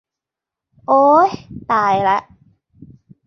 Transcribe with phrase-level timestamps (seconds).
[0.87, 1.29] โอ้ย
[1.71, 2.17] ตายละ